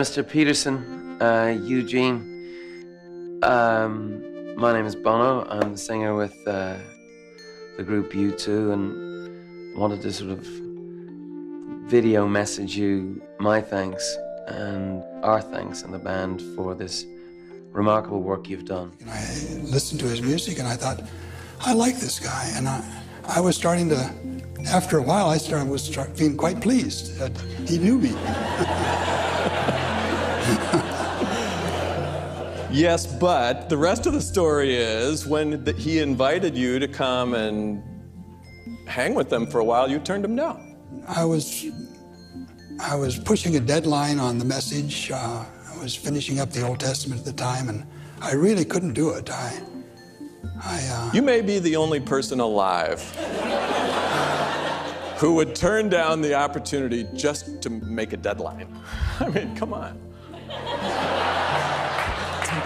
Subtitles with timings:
[0.00, 0.26] Mr.
[0.26, 3.38] Peterson, uh, Eugene.
[3.42, 5.46] Um, my name is Bono.
[5.50, 6.78] I'm the singer with uh,
[7.76, 10.38] the group U2 and wanted to sort of
[11.84, 14.16] video message you my thanks
[14.46, 17.04] and our thanks and the band for this
[17.70, 18.92] remarkable work you've done.
[19.00, 19.20] And I
[19.70, 21.02] listened to his music and I thought,
[21.60, 22.50] I like this guy.
[22.54, 22.82] And I,
[23.26, 24.10] I was starting to,
[24.66, 27.36] after a while, I started was start feeling quite pleased that
[27.68, 28.16] he knew me.
[32.72, 37.34] Yes, but the rest of the story is when the, he invited you to come
[37.34, 37.82] and
[38.86, 40.76] hang with them for a while, you turned him down.
[41.08, 41.66] I was,
[42.80, 45.10] I was pushing a deadline on the message.
[45.10, 47.84] Uh, I was finishing up the Old Testament at the time, and
[48.20, 49.28] I really couldn't do it.
[49.30, 49.60] I,
[50.62, 50.80] I.
[50.92, 53.02] Uh, You may be the only person alive
[55.18, 58.80] who would turn down the opportunity just to make a deadline.
[59.20, 60.00] I mean, come on.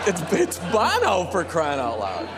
[0.06, 2.28] It's, it's Bono for crying out loud.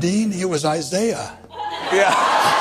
[0.00, 1.38] Dean, it was Isaiah.
[1.92, 2.59] Yeah.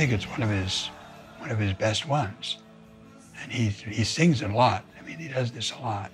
[0.00, 0.88] Think it's one of his,
[1.40, 2.56] one of his best ones,
[3.42, 4.82] and he he sings it a lot.
[4.98, 6.10] I mean, he does this a lot.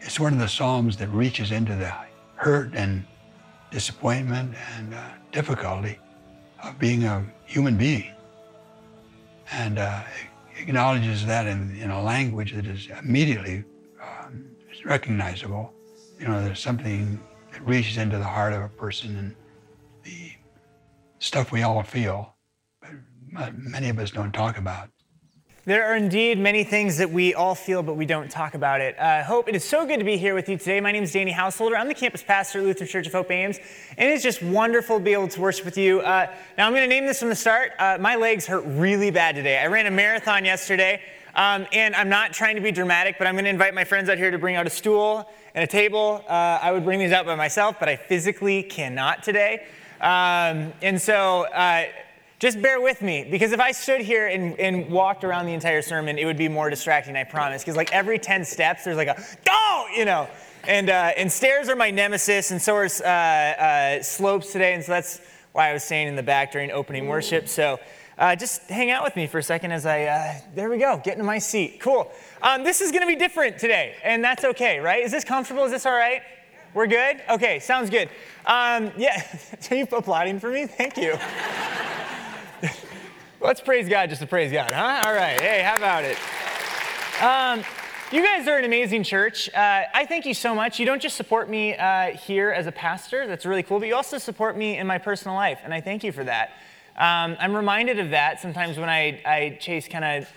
[0.00, 1.92] It's one of the psalms that reaches into the
[2.36, 3.04] hurt and
[3.72, 5.00] disappointment and uh,
[5.32, 5.98] difficulty
[6.62, 8.12] of being a human being,
[9.50, 10.02] and uh,
[10.56, 13.64] acknowledges that in, in a language that is immediately
[14.00, 14.46] um,
[14.84, 15.74] recognizable.
[16.20, 19.34] You know, there's something that reaches into the heart of a person and
[20.04, 20.30] the
[21.18, 22.36] stuff we all feel
[23.32, 24.90] many of us don't talk about.
[25.68, 28.98] There are indeed many things that we all feel, but we don't talk about it.
[28.98, 30.80] Uh, Hope, it is so good to be here with you today.
[30.80, 31.76] My name is Danny Householder.
[31.76, 33.58] I'm the campus pastor at Lutheran Church of Hope Ames,
[33.98, 36.00] and it's just wonderful to be able to worship with you.
[36.00, 37.72] Uh, now, I'm going to name this from the start.
[37.78, 39.58] Uh, my legs hurt really bad today.
[39.58, 41.02] I ran a marathon yesterday,
[41.34, 44.08] um, and I'm not trying to be dramatic, but I'm going to invite my friends
[44.08, 46.24] out here to bring out a stool and a table.
[46.26, 49.66] Uh, I would bring these out by myself, but I physically cannot today.
[50.00, 51.84] Um, and so, uh,
[52.38, 55.82] just bear with me, because if I stood here and, and, walked around the entire
[55.82, 57.62] sermon, it would be more distracting, I promise.
[57.62, 60.28] Because like every 10 steps, there's like a, go, you know.
[60.64, 64.74] And, uh, and stairs are my nemesis, and so are uh, uh, slopes today.
[64.74, 65.20] And so that's
[65.52, 67.48] why I was staying in the back during opening worship.
[67.48, 67.80] So
[68.18, 71.00] uh, just hang out with me for a second as I, uh, there we go,
[71.02, 71.80] get into my seat.
[71.80, 72.10] Cool.
[72.42, 75.04] Um, this is going to be different today, and that's okay, right?
[75.04, 75.64] Is this comfortable?
[75.64, 76.22] Is this all right?
[76.74, 77.22] We're good?
[77.30, 78.08] Okay, sounds good.
[78.46, 79.22] Um, yeah,
[79.70, 80.66] are you applauding for me?
[80.66, 81.18] Thank you.
[83.40, 85.02] Let's praise God just to praise God, huh?
[85.06, 85.40] All right.
[85.40, 86.18] Hey, how about it?
[87.22, 87.64] Um,
[88.10, 89.48] you guys are an amazing church.
[89.54, 90.80] Uh, I thank you so much.
[90.80, 93.94] You don't just support me uh, here as a pastor, that's really cool, but you
[93.94, 96.48] also support me in my personal life, and I thank you for that.
[96.96, 100.28] Um, I'm reminded of that sometimes when I, I chase kind of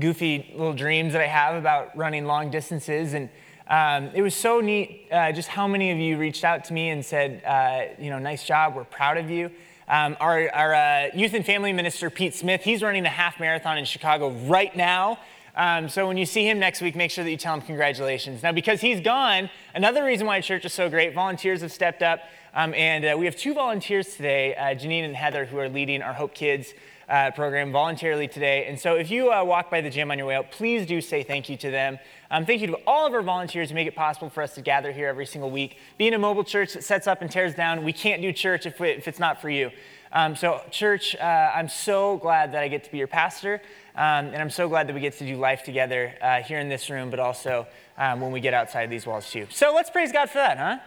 [0.00, 3.12] goofy little dreams that I have about running long distances.
[3.12, 3.28] And
[3.68, 6.88] um, it was so neat uh, just how many of you reached out to me
[6.88, 9.50] and said, uh, you know, nice job, we're proud of you.
[9.88, 13.78] Um, our, our uh, youth and family minister, Pete Smith, he's running a half marathon
[13.78, 15.18] in Chicago right now.
[15.54, 18.42] Um, so when you see him next week, make sure that you tell him congratulations.
[18.42, 22.20] Now, because he's gone, another reason why church is so great, volunteers have stepped up.
[22.54, 26.02] Um, and uh, we have two volunteers today, uh, Janine and Heather, who are leading
[26.02, 26.74] our Hope Kids
[27.12, 28.64] uh, program voluntarily today.
[28.66, 31.02] And so if you uh, walk by the gym on your way out, please do
[31.02, 31.98] say thank you to them.
[32.30, 34.62] Um, thank you to all of our volunteers who make it possible for us to
[34.62, 35.76] gather here every single week.
[35.98, 38.80] Being a mobile church that sets up and tears down, we can't do church if,
[38.80, 39.70] we, if it's not for you.
[40.10, 43.62] Um, so, church, uh, I'm so glad that I get to be your pastor,
[43.94, 46.68] um, and I'm so glad that we get to do life together uh, here in
[46.68, 47.66] this room, but also
[47.96, 49.46] um, when we get outside these walls too.
[49.50, 50.78] So, let's praise God for that, huh?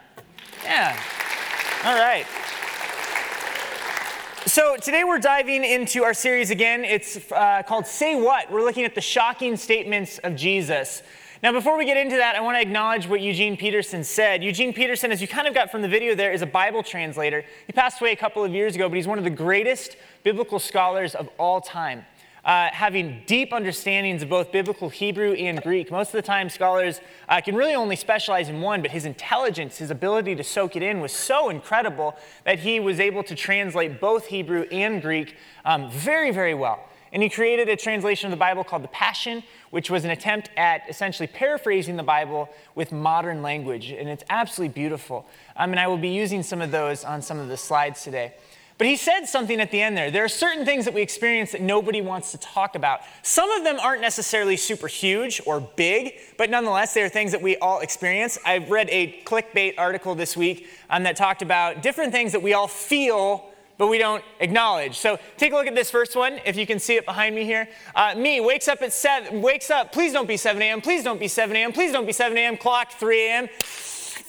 [0.63, 0.99] Yeah.
[1.85, 2.25] All right.
[4.55, 6.85] So, today we're diving into our series again.
[6.85, 8.49] It's uh, called Say What.
[8.49, 11.03] We're looking at the shocking statements of Jesus.
[11.43, 14.41] Now, before we get into that, I want to acknowledge what Eugene Peterson said.
[14.45, 17.43] Eugene Peterson, as you kind of got from the video there, is a Bible translator.
[17.67, 20.57] He passed away a couple of years ago, but he's one of the greatest biblical
[20.57, 22.05] scholars of all time.
[22.45, 25.89] Uh, having deep understandings of both biblical Hebrew and Greek.
[25.89, 29.77] Most of the time, scholars uh, can really only specialize in one, but his intelligence,
[29.77, 33.99] his ability to soak it in was so incredible that he was able to translate
[33.99, 36.87] both Hebrew and Greek um, very, very well.
[37.11, 40.49] And he created a translation of the Bible called the Passion, which was an attempt
[40.57, 43.89] at essentially paraphrasing the Bible with modern language.
[43.89, 45.25] And it's absolutely beautiful.
[45.55, 48.33] Um, and I will be using some of those on some of the slides today.
[48.77, 50.11] But he said something at the end there.
[50.11, 53.01] There are certain things that we experience that nobody wants to talk about.
[53.21, 57.41] Some of them aren't necessarily super huge or big, but nonetheless, they are things that
[57.41, 58.37] we all experience.
[58.45, 62.53] I've read a clickbait article this week um, that talked about different things that we
[62.53, 64.97] all feel but we don't acknowledge.
[64.97, 67.43] So take a look at this first one, if you can see it behind me
[67.43, 67.67] here.
[67.93, 71.19] Uh, me wakes up at 7, wakes up, please don't be 7 a.m., please don't
[71.19, 73.49] be 7 a.m., please don't be 7 a.m., clock 3 a.m.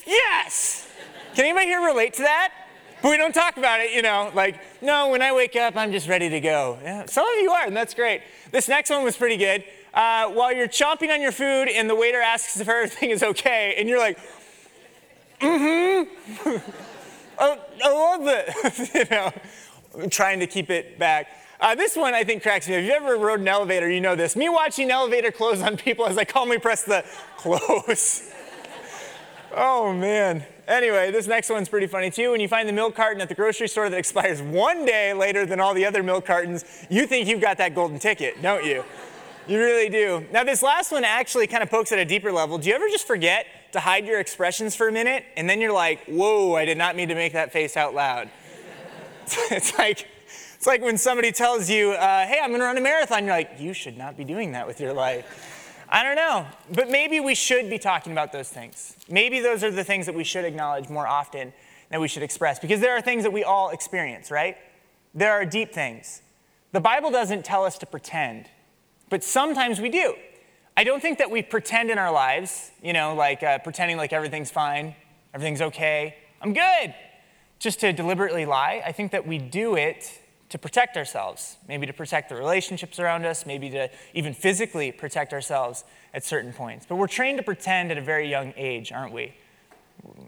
[0.05, 0.87] Yes!
[1.33, 2.66] Can anybody here relate to that?
[3.01, 5.91] But we don't talk about it, you know, like, no, when I wake up, I'm
[5.91, 6.79] just ready to go.
[6.81, 8.21] Yeah, some of you are, and that's great.
[8.51, 9.63] This next one was pretty good.
[9.93, 13.75] Uh, while you're chomping on your food and the waiter asks if everything is okay,
[13.77, 14.17] and you're like,
[15.39, 16.07] mm
[16.43, 16.57] hmm.
[17.39, 18.89] I, I love it.
[18.95, 19.31] you know,
[20.01, 21.27] I'm trying to keep it back.
[21.59, 22.75] Uh, this one I think cracks me.
[22.75, 24.35] If you ever rode an elevator, you know this.
[24.35, 27.03] Me watching elevator close on people as I calmly press the
[27.37, 28.31] close.
[29.55, 30.45] oh man.
[30.67, 32.31] Anyway, this next one's pretty funny too.
[32.31, 35.45] When you find the milk carton at the grocery store that expires one day later
[35.45, 38.83] than all the other milk cartons, you think you've got that golden ticket, don't you?
[39.47, 40.25] You really do.
[40.33, 42.57] Now, this last one actually kind of pokes at a deeper level.
[42.57, 45.71] Do you ever just forget to hide your expressions for a minute and then you're
[45.71, 48.29] like, whoa, I did not mean to make that face out loud?
[49.51, 50.05] it's like,
[50.55, 53.23] it's like when somebody tells you, uh, hey, I'm going to run a marathon.
[53.23, 55.56] You're like, you should not be doing that with your life.
[55.89, 56.45] I don't know.
[56.73, 58.95] But maybe we should be talking about those things.
[59.09, 61.53] Maybe those are the things that we should acknowledge more often
[61.89, 64.57] that we should express because there are things that we all experience, right?
[65.13, 66.21] There are deep things.
[66.73, 68.49] The Bible doesn't tell us to pretend,
[69.09, 70.15] but sometimes we do.
[70.75, 74.13] I don't think that we pretend in our lives, you know, like uh, pretending like
[74.13, 74.95] everything's fine,
[75.33, 76.93] everything's okay, I'm good,
[77.57, 78.83] just to deliberately lie.
[78.85, 83.25] I think that we do it to protect ourselves, maybe to protect the relationships around
[83.25, 85.83] us, maybe to even physically protect ourselves
[86.13, 86.85] at certain points.
[86.87, 89.35] But we're trained to pretend at a very young age, aren't we?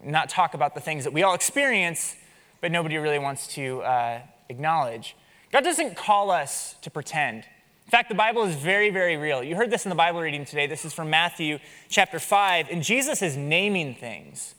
[0.04, 2.18] Not talk about the things that we all experience,
[2.60, 4.20] but nobody really wants to uh,
[4.50, 5.16] acknowledge.
[5.52, 7.46] God doesn't call us to pretend.
[7.86, 9.42] In fact, the Bible is very, very real.
[9.42, 10.68] You heard this in the Bible reading today.
[10.68, 14.54] This is from Matthew chapter 5, and Jesus is naming things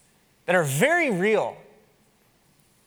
[0.46, 1.56] that are very real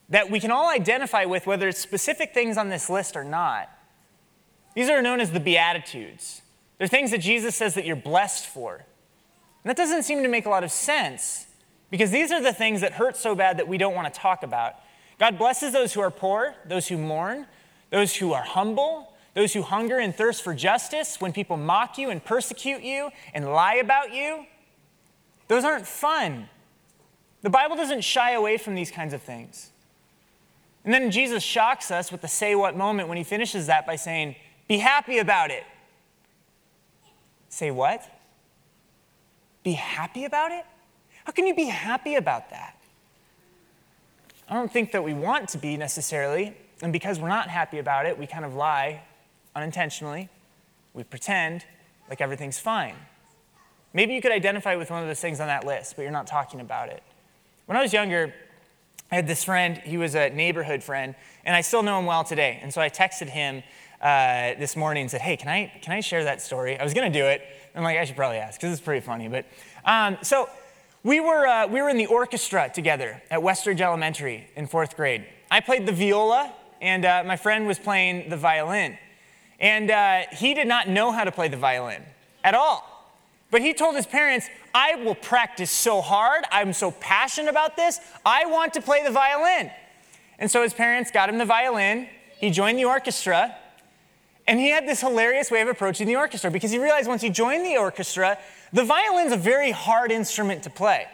[0.10, 3.70] that we can all identify with, whether it's specific things on this list or not.
[4.76, 6.42] These are known as the Beatitudes.
[6.78, 8.76] They're things that Jesus says that you're blessed for.
[8.76, 11.48] And that doesn't seem to make a lot of sense
[11.90, 14.44] because these are the things that hurt so bad that we don't want to talk
[14.44, 14.76] about.
[15.20, 17.46] God blesses those who are poor, those who mourn,
[17.92, 22.10] those who are humble, those who hunger and thirst for justice, when people mock you
[22.10, 24.46] and persecute you and lie about you.
[25.48, 26.50] Those aren't fun.
[27.42, 29.72] The Bible doesn't shy away from these kinds of things.
[30.86, 33.96] And then Jesus shocks us with the say what moment when he finishes that by
[33.96, 34.36] saying,
[34.68, 35.64] Be happy about it.
[37.50, 38.04] Say what?
[39.64, 40.66] Be happy about it?
[41.24, 42.78] How can you be happy about that?
[44.50, 48.06] I don't think that we want to be necessarily, and because we're not happy about
[48.06, 49.04] it, we kind of lie
[49.56, 50.30] unintentionally.
[50.94, 51.66] We pretend
[52.10, 52.96] like everything's fine.
[53.94, 56.28] Maybe you could identify with one of those things on that list, but you're not
[56.28, 57.04] talking about it.
[57.68, 58.34] When I was younger,
[59.14, 61.14] I had this friend, he was a neighborhood friend,
[61.46, 62.58] and I still know him well today.
[62.64, 63.62] And so I texted him
[64.02, 66.80] uh, this morning and said, Hey, can I, can I share that story?
[66.80, 67.44] I was going to do it.
[67.76, 69.28] I'm like, I should probably ask because it's pretty funny.
[69.28, 69.46] But
[69.86, 70.50] um, so
[71.04, 75.28] we were, uh, we were in the orchestra together at Westridge Elementary in fourth grade.
[75.52, 76.52] I played the viola,
[76.82, 78.98] and uh, my friend was playing the violin.
[79.60, 82.02] And uh, he did not know how to play the violin
[82.44, 82.93] at all.
[83.54, 86.44] But he told his parents, I will practice so hard.
[86.52, 88.00] I'm so passionate about this.
[88.26, 89.70] I want to play the violin.
[90.40, 92.10] And so his parents got him the violin.
[92.40, 93.56] He joined the orchestra.
[94.48, 97.30] And he had this hilarious way of approaching the orchestra because he realized once he
[97.30, 98.40] joined the orchestra,
[98.74, 101.06] the violin's a very hard instrument to play.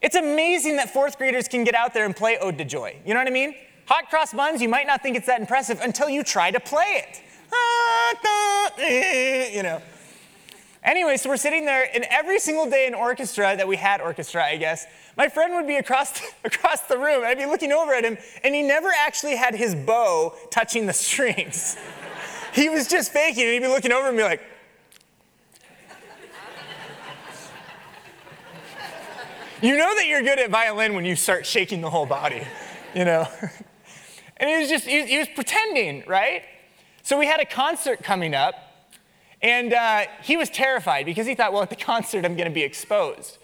[0.00, 2.96] It's amazing that fourth graders can get out there and play Ode to Joy.
[3.04, 3.54] You know what I mean?
[3.84, 7.04] Hot cross buns, you might not think it's that impressive until you try to play
[7.06, 7.22] it.
[7.52, 9.82] Ah, ah, eh, you know.
[10.82, 14.42] Anyway, so we're sitting there, and every single day in orchestra that we had orchestra,
[14.42, 17.22] I guess, my friend would be across the, across the room.
[17.24, 20.92] I'd be looking over at him, and he never actually had his bow touching the
[20.94, 21.76] strings.
[22.54, 24.40] he was just faking, and he'd be looking over and be like,
[29.62, 32.42] You know that you're good at violin when you start shaking the whole body,
[32.94, 33.28] you know?
[34.38, 36.44] and he was just, he, he was pretending, right?
[37.02, 38.54] So we had a concert coming up,
[39.42, 42.54] and uh, he was terrified because he thought, well, at the concert, I'm going to
[42.54, 43.38] be exposed.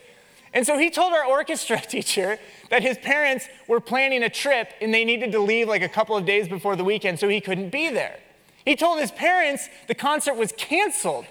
[0.52, 2.38] And so he told our orchestra teacher
[2.70, 6.16] that his parents were planning a trip and they needed to leave like a couple
[6.16, 8.18] of days before the weekend, so he couldn't be there.
[8.64, 11.26] He told his parents the concert was canceled.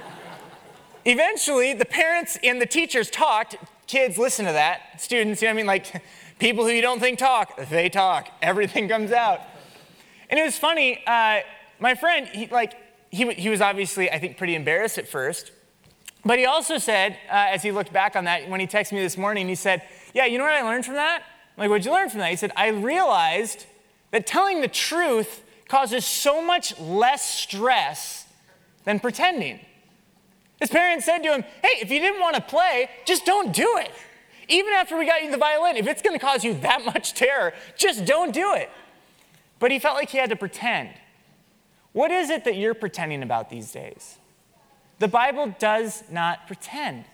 [1.04, 3.56] Eventually, the parents and the teachers talked.
[3.86, 5.00] Kids, listen to that.
[5.00, 5.66] Students, you know what I mean?
[5.66, 6.02] Like
[6.38, 8.28] people who you don't think talk, they talk.
[8.40, 9.40] Everything comes out.
[10.28, 11.02] And it was funny.
[11.06, 11.40] Uh,
[11.80, 12.74] my friend, he, like,
[13.10, 15.52] he, he was obviously, I think, pretty embarrassed at first.
[16.24, 19.00] But he also said, uh, as he looked back on that, when he texted me
[19.00, 19.82] this morning, he said,
[20.14, 21.22] Yeah, you know what I learned from that?
[21.56, 22.30] I'm like, what'd you learn from that?
[22.30, 23.66] He said, I realized
[24.12, 28.26] that telling the truth causes so much less stress
[28.84, 29.60] than pretending.
[30.58, 33.78] His parents said to him, Hey, if you didn't want to play, just don't do
[33.78, 33.90] it.
[34.48, 37.14] Even after we got you the violin, if it's going to cause you that much
[37.14, 38.68] terror, just don't do it.
[39.58, 40.90] But he felt like he had to pretend.
[41.92, 44.18] What is it that you're pretending about these days?
[44.98, 47.04] The Bible does not pretend.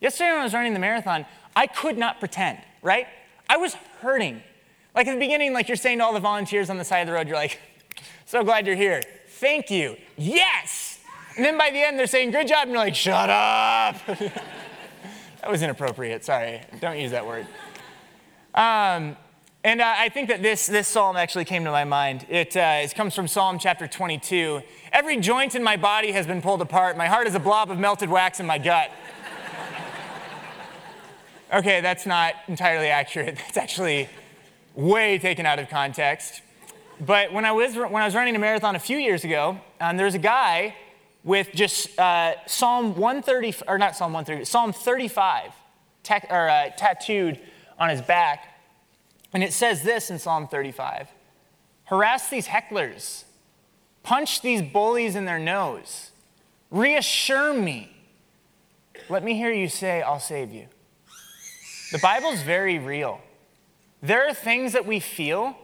[0.00, 1.24] Yesterday, when I was running the marathon,
[1.54, 3.06] I could not pretend, right?
[3.48, 4.42] I was hurting.
[4.94, 7.06] Like at the beginning, like you're saying to all the volunteers on the side of
[7.06, 7.60] the road, you're like,
[8.26, 9.02] so glad you're here.
[9.28, 9.96] Thank you.
[10.16, 11.00] Yes.
[11.36, 12.62] And then by the end, they're saying, good job.
[12.62, 13.96] And you're like, shut up.
[14.06, 16.24] that was inappropriate.
[16.24, 16.60] Sorry.
[16.80, 17.46] Don't use that word.
[18.54, 19.16] Um,
[19.66, 22.24] and uh, I think that this, this psalm actually came to my mind.
[22.28, 24.62] It, uh, it comes from Psalm chapter 22.
[24.92, 26.96] Every joint in my body has been pulled apart.
[26.96, 28.92] My heart is a blob of melted wax in my gut.
[31.52, 33.38] okay, that's not entirely accurate.
[33.38, 34.08] That's actually
[34.76, 36.42] way taken out of context.
[37.04, 39.96] But when I was, when I was running a marathon a few years ago, um,
[39.96, 40.76] there was a guy
[41.24, 45.50] with just uh, Psalm 130, or not Psalm 130, Psalm 35
[46.30, 47.40] or, uh, tattooed
[47.80, 48.55] on his back.
[49.36, 51.08] And it says this in Psalm 35
[51.84, 53.24] Harass these hecklers,
[54.02, 56.12] punch these bullies in their nose,
[56.70, 57.94] reassure me.
[59.10, 60.68] Let me hear you say, I'll save you.
[61.92, 63.20] The Bible's very real.
[64.00, 65.54] There are things that we feel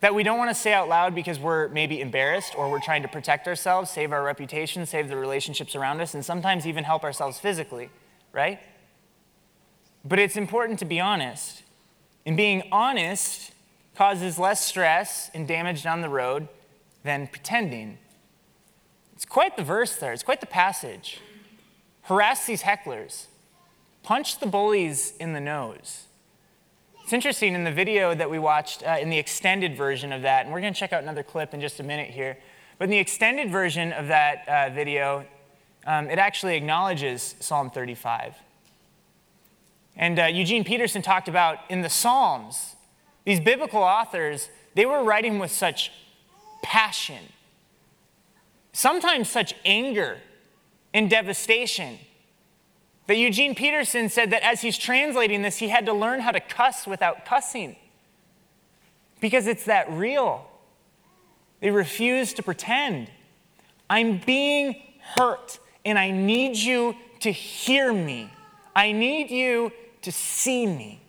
[0.00, 3.02] that we don't want to say out loud because we're maybe embarrassed or we're trying
[3.02, 7.04] to protect ourselves, save our reputation, save the relationships around us, and sometimes even help
[7.04, 7.88] ourselves physically,
[8.32, 8.58] right?
[10.04, 11.62] But it's important to be honest.
[12.26, 13.52] And being honest
[13.94, 16.48] causes less stress and damage down the road
[17.02, 17.98] than pretending.
[19.14, 21.20] It's quite the verse there, it's quite the passage.
[22.02, 23.26] Harass these hecklers,
[24.02, 26.04] punch the bullies in the nose.
[27.04, 30.44] It's interesting in the video that we watched, uh, in the extended version of that,
[30.44, 32.38] and we're going to check out another clip in just a minute here.
[32.78, 35.26] But in the extended version of that uh, video,
[35.86, 38.36] um, it actually acknowledges Psalm 35.
[39.96, 42.76] And uh, Eugene Peterson talked about in the Psalms,
[43.24, 45.92] these biblical authors, they were writing with such
[46.62, 47.24] passion,
[48.72, 50.18] sometimes such anger
[50.94, 51.98] and devastation.
[53.06, 56.40] That Eugene Peterson said that as he's translating this, he had to learn how to
[56.40, 57.76] cuss without cussing
[59.20, 60.46] because it's that real.
[61.60, 63.10] They refuse to pretend.
[63.88, 64.76] I'm being
[65.16, 68.30] hurt and I need you to hear me.
[68.74, 69.72] I need you
[70.02, 71.00] to see me.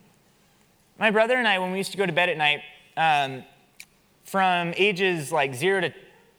[0.99, 2.61] My brother and I, when we used to go to bed at night,
[2.97, 3.43] um,
[4.23, 5.93] from ages like zero to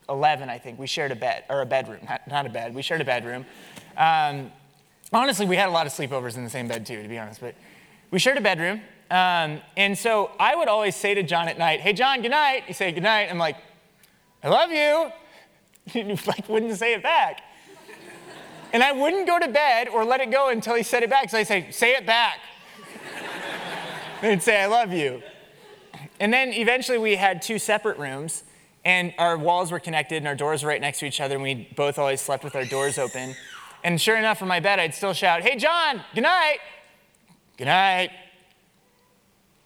[0.08, 2.82] 11, I think, we shared a bed, or a bedroom, not, not a bed, we
[2.82, 3.44] shared a bedroom.
[3.96, 4.52] Um,
[5.12, 7.40] honestly, we had a lot of sleepovers in the same bed too, to be honest,
[7.40, 7.54] but
[8.10, 8.80] we shared a bedroom.
[9.10, 12.64] Um, and so I would always say to John at night, Hey, John, good night.
[12.66, 13.28] He say, Good night.
[13.30, 13.56] I'm like,
[14.42, 15.10] I love you.
[15.84, 17.42] He like wouldn't say it back.
[18.72, 21.30] And I wouldn't go to bed or let it go until he said it back.
[21.30, 22.38] So I'd say, say it back.
[24.22, 25.22] and say, I love you.
[26.18, 28.44] And then eventually we had two separate rooms,
[28.84, 31.42] and our walls were connected, and our doors were right next to each other, and
[31.42, 33.34] we both always slept with our doors open.
[33.84, 36.58] And sure enough, from my bed, I'd still shout, Hey, John, good night.
[37.56, 38.10] Good night.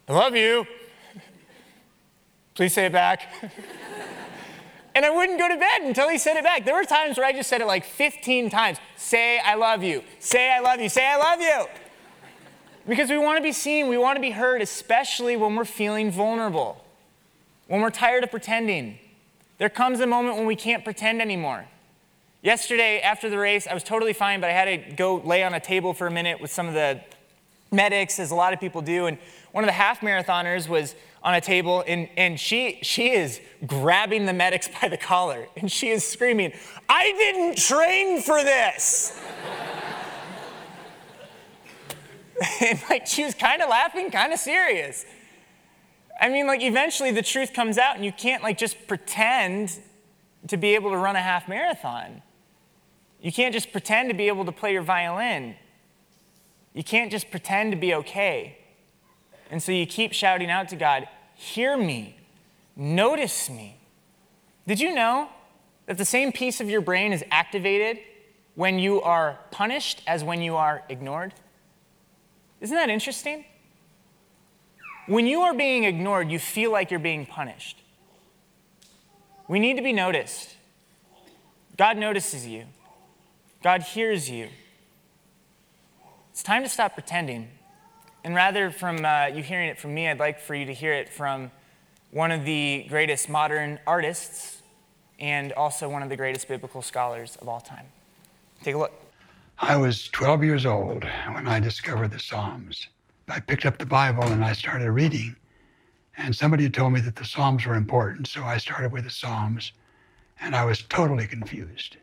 [0.08, 0.66] I love you.
[2.54, 3.28] Please say it back.
[4.97, 6.65] And I wouldn't go to bed until he said it back.
[6.65, 10.03] There were times where I just said it like 15 times say, I love you.
[10.21, 10.88] Say, I love you.
[10.88, 11.67] Say, I love you.
[12.88, 16.11] Because we want to be seen, we want to be heard, especially when we're feeling
[16.11, 16.83] vulnerable,
[17.69, 18.99] when we're tired of pretending.
[19.59, 21.67] There comes a moment when we can't pretend anymore.
[22.41, 25.53] Yesterday, after the race, I was totally fine, but I had to go lay on
[25.53, 27.03] a table for a minute with some of the
[27.71, 29.05] medics, as a lot of people do.
[29.05, 29.19] And
[29.53, 30.95] one of the half marathoners was
[31.26, 35.71] on a table, and, and she, she is grabbing the medics by the collar, and
[35.71, 36.52] she is screaming,
[36.88, 39.21] I didn't train for this.
[42.61, 45.04] and like she was kind of laughing, kind of serious.
[46.21, 49.78] I mean, like, eventually the truth comes out, and you can't, like, just pretend
[50.49, 52.23] to be able to run a half marathon.
[53.21, 55.56] You can't just pretend to be able to play your violin.
[56.73, 58.59] You can't just pretend to be okay.
[59.50, 61.06] And so you keep shouting out to God,
[61.37, 62.16] Hear me,
[62.75, 63.76] notice me.
[64.66, 65.28] Did you know
[65.85, 67.99] that the same piece of your brain is activated
[68.55, 71.35] when you are punished as when you are ignored?
[72.61, 73.45] Isn't that interesting?
[75.07, 77.83] When you are being ignored, you feel like you're being punished.
[79.47, 80.57] We need to be noticed.
[81.76, 82.64] God notices you,
[83.62, 84.49] God hears you.
[86.31, 87.50] It's time to stop pretending.
[88.26, 90.92] And rather from uh, you hearing it from me, I'd like for you to hear
[90.92, 91.52] it from
[92.11, 94.62] one of the greatest modern artists
[95.21, 97.87] and also one of the greatest biblical scholars of all time.
[98.64, 98.90] Take a look.
[99.61, 101.04] I was 12 years old
[101.35, 102.88] when I discovered the Psalms.
[103.28, 105.37] I picked up the Bible and I started reading.
[106.16, 109.71] And somebody told me that the Psalms were important, so I started with the Psalms.
[110.40, 111.97] And I was totally confused.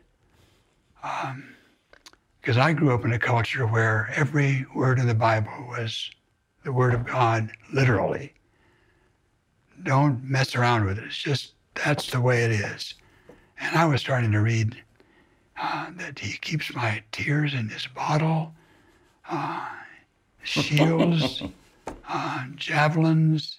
[2.44, 6.10] Because I grew up in a culture where every word in the Bible was
[6.62, 8.34] the Word of God, literally.
[9.82, 11.04] Don't mess around with it.
[11.04, 12.96] It's just, that's the way it is.
[13.58, 14.76] And I was starting to read
[15.58, 18.52] uh, that he keeps my tears in his bottle,
[19.30, 19.66] uh,
[20.42, 21.44] shields,
[22.10, 23.56] uh, javelins,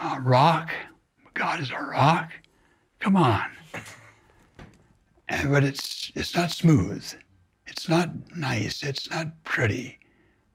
[0.00, 0.70] uh, rock.
[1.34, 2.30] God is a rock.
[3.00, 3.50] Come on.
[5.28, 7.12] And, but it's it's not smooth.
[7.70, 8.82] It's not nice.
[8.82, 9.98] It's not pretty,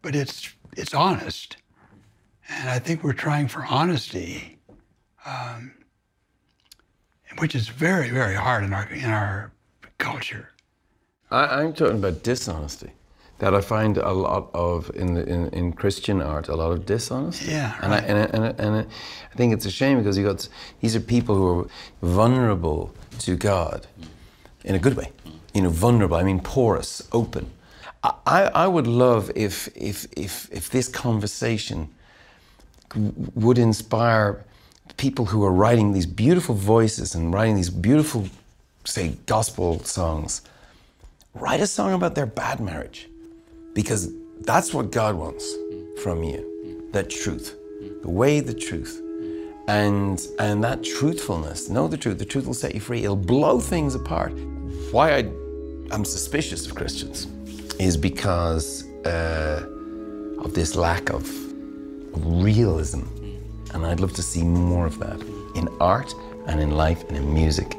[0.01, 1.57] but it's it's honest.
[2.49, 4.59] And I think we're trying for honesty,
[5.25, 5.71] um,
[7.39, 9.51] which is very very hard in our in our
[9.97, 10.49] culture.
[11.31, 12.91] I, I'm talking about dishonesty.
[13.39, 16.85] That I find a lot of in, the, in in Christian art, a lot of
[16.85, 17.51] dishonesty.
[17.51, 18.87] Yeah, and I, and I, and, I, and
[19.33, 20.47] I think it's a shame because you got
[20.79, 21.67] these are people who are
[22.01, 23.87] vulnerable to God,
[24.63, 25.11] in a good way.
[25.55, 26.17] You know, vulnerable.
[26.17, 27.49] I mean, porous, open.
[28.03, 31.89] I, I would love if if if if this conversation
[33.33, 34.45] would inspire
[34.97, 38.27] people who are writing these beautiful voices and writing these beautiful,
[38.85, 40.41] say, gospel songs.
[41.33, 43.09] Write a song about their bad marriage
[43.73, 45.53] because that's what God wants
[46.01, 47.55] from you that truth,
[48.01, 49.01] the way, the truth.
[49.67, 53.03] And, and that truthfulness, know the truth, the truth will set you free.
[53.03, 54.31] It'll blow things apart.
[54.91, 55.21] Why I,
[55.91, 57.27] I'm suspicious of Christians
[57.79, 59.63] is because uh,
[60.39, 61.29] of this lack of
[62.13, 63.01] realism.
[63.73, 65.21] And I'd love to see more of that
[65.55, 66.13] in art
[66.47, 67.77] and in life and in music.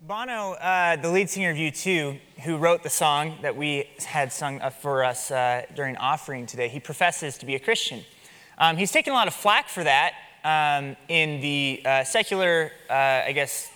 [0.00, 4.60] Bono, uh, the lead singer of U2, who wrote the song that we had sung
[4.80, 8.04] for us uh, during offering today, he professes to be a Christian.
[8.58, 10.14] Um, he's taken a lot of flack for that
[10.44, 13.70] um, in the uh, secular, uh, I guess,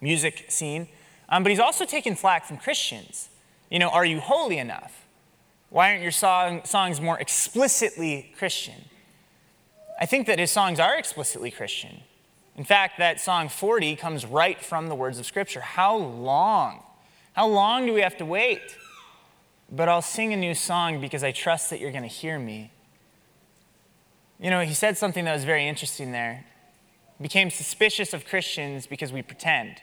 [0.00, 0.88] music scene,
[1.28, 3.28] um, but he's also taken flack from Christians.
[3.70, 5.06] You know, are you holy enough?
[5.70, 8.84] Why aren't your song, songs more explicitly Christian?
[10.00, 12.02] I think that his songs are explicitly Christian.
[12.56, 15.60] In fact, that song 40 comes right from the words of Scripture.
[15.60, 16.82] How long?
[17.32, 18.76] How long do we have to wait?
[19.70, 22.70] But I'll sing a new song because I trust that you're going to hear me.
[24.38, 26.44] You know, he said something that was very interesting there.
[27.20, 29.80] Became suspicious of Christians because we pretend.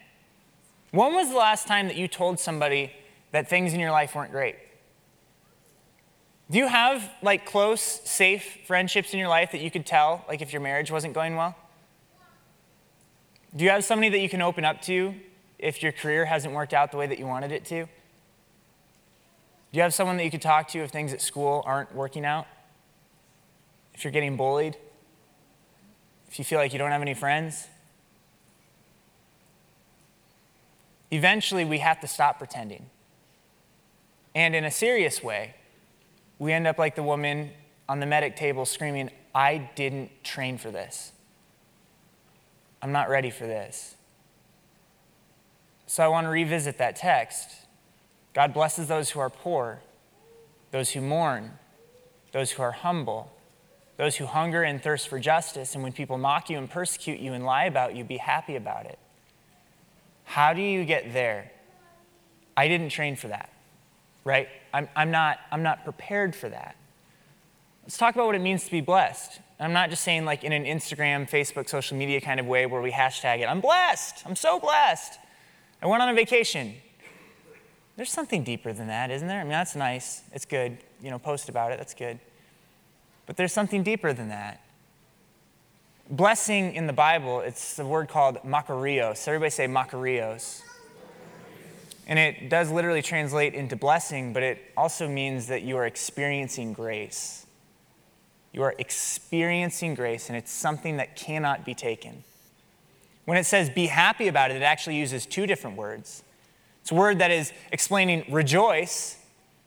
[0.93, 2.91] When was the last time that you told somebody
[3.31, 4.57] that things in your life weren't great?
[6.51, 10.43] Do you have like close, safe friendships in your life that you could tell, like
[10.43, 11.55] if your marriage wasn't going well?
[13.55, 15.15] Do you have somebody that you can open up to
[15.57, 17.85] if your career hasn't worked out the way that you wanted it to?
[17.85, 17.89] Do
[19.71, 22.45] you have someone that you could talk to if things at school aren't working out?
[23.95, 24.77] If you're getting bullied?
[26.29, 27.67] If you feel like you don't have any friends?
[31.13, 32.87] Eventually, we have to stop pretending.
[34.33, 35.53] And in a serious way,
[36.39, 37.51] we end up like the woman
[37.87, 41.11] on the medic table screaming, I didn't train for this.
[42.81, 43.93] I'm not ready for this.
[45.85, 47.47] So I want to revisit that text.
[48.33, 49.81] God blesses those who are poor,
[50.71, 51.51] those who mourn,
[52.31, 53.31] those who are humble,
[53.97, 55.75] those who hunger and thirst for justice.
[55.75, 58.87] And when people mock you and persecute you and lie about you, be happy about
[58.87, 58.97] it.
[60.23, 61.51] How do you get there?
[62.55, 63.51] I didn't train for that,
[64.23, 64.47] right?
[64.73, 66.75] I'm, I'm, not, I'm not prepared for that.
[67.83, 69.39] Let's talk about what it means to be blessed.
[69.59, 72.81] I'm not just saying like in an Instagram, Facebook, social media kind of way where
[72.81, 73.45] we hashtag it.
[73.45, 74.23] I'm blessed.
[74.25, 75.19] I'm so blessed.
[75.81, 76.75] I went on a vacation.
[77.95, 79.39] There's something deeper than that, isn't there?
[79.39, 80.23] I mean, that's nice.
[80.31, 80.77] It's good.
[81.01, 81.77] You know, post about it.
[81.77, 82.19] That's good.
[83.25, 84.61] But there's something deeper than that.
[86.09, 89.25] Blessing in the Bible, it's the word called makarios.
[89.25, 90.61] Everybody say makarios.
[92.05, 96.73] And it does literally translate into blessing, but it also means that you are experiencing
[96.73, 97.45] grace.
[98.51, 102.25] You are experiencing grace, and it's something that cannot be taken.
[103.23, 106.23] When it says be happy about it, it actually uses two different words.
[106.81, 109.17] It's a word that is explaining rejoice,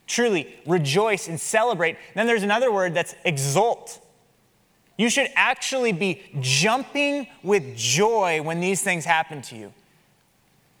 [0.05, 1.97] truly rejoice and celebrate.
[2.13, 3.99] then there's another word that's exult.
[4.97, 9.71] You should actually be jumping with joy when these things happen to you.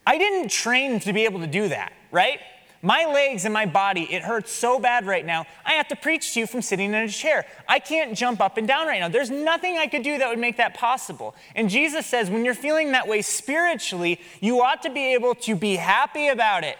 [0.05, 2.39] I didn't train to be able to do that, right?
[2.81, 5.45] My legs and my body, it hurts so bad right now.
[5.65, 7.45] I have to preach to you from sitting in a chair.
[7.67, 9.09] I can't jump up and down right now.
[9.09, 11.35] There's nothing I could do that would make that possible.
[11.55, 15.55] And Jesus says, when you're feeling that way spiritually, you ought to be able to
[15.55, 16.77] be happy about it.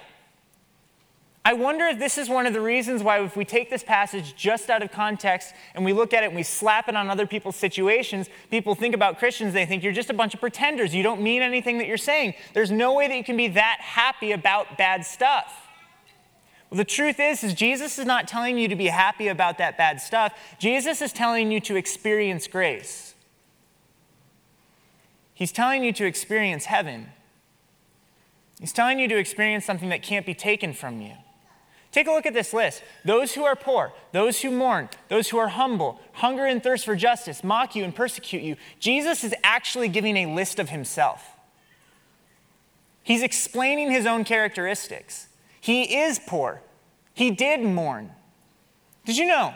[1.47, 4.35] I wonder if this is one of the reasons why, if we take this passage
[4.35, 7.25] just out of context and we look at it and we slap it on other
[7.25, 10.93] people's situations, people think about Christians, they think you're just a bunch of pretenders.
[10.93, 12.33] You don't mean anything that you're saying.
[12.53, 15.69] There's no way that you can be that happy about bad stuff.
[16.69, 19.77] Well, the truth is, is Jesus is not telling you to be happy about that
[19.77, 20.37] bad stuff.
[20.59, 23.15] Jesus is telling you to experience grace.
[25.33, 27.07] He's telling you to experience heaven.
[28.59, 31.13] He's telling you to experience something that can't be taken from you.
[31.97, 32.83] Take a look at this list.
[33.05, 36.95] Those who are poor, those who mourn, those who are humble, hunger and thirst for
[36.95, 38.55] justice, mock you and persecute you.
[38.79, 41.27] Jesus is actually giving a list of himself.
[43.01, 45.27] He's explaining his own characteristics.
[45.59, 46.61] He is poor.
[47.15, 48.11] He did mourn.
[49.03, 49.55] Did you know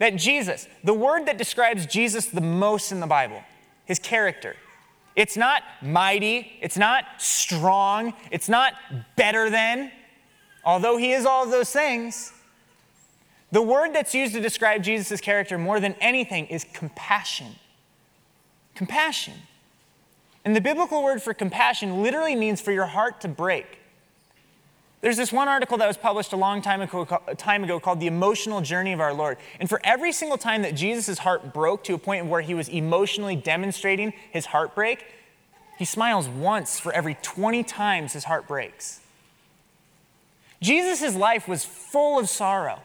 [0.00, 3.42] that Jesus, the word that describes Jesus the most in the Bible,
[3.86, 4.54] his character,
[5.16, 8.74] it's not mighty, it's not strong, it's not
[9.16, 9.90] better than,
[10.64, 12.32] although he is all of those things,
[13.52, 17.54] the word that's used to describe Jesus' character more than anything is compassion.
[18.74, 19.34] Compassion.
[20.44, 23.78] And the biblical word for compassion literally means for your heart to break.
[25.00, 27.04] There's this one article that was published a long time ago,
[27.36, 29.36] time ago called The Emotional Journey of Our Lord.
[29.60, 32.68] And for every single time that Jesus' heart broke to a point where he was
[32.68, 35.04] emotionally demonstrating his heartbreak,
[35.78, 39.00] he smiles once for every 20 times his heart breaks.
[40.64, 42.80] Jesus' life was full of sorrow.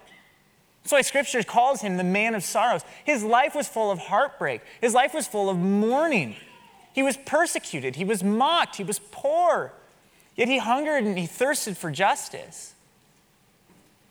[0.83, 2.83] That's why scripture calls him the man of sorrows.
[3.05, 6.35] His life was full of heartbreak, his life was full of mourning.
[6.93, 9.71] He was persecuted, he was mocked, he was poor.
[10.35, 12.73] Yet he hungered and he thirsted for justice.